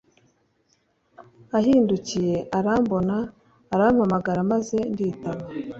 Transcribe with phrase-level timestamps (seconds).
[1.57, 3.15] Ahindukiye arambona
[3.73, 5.45] arampamagara maze nditaba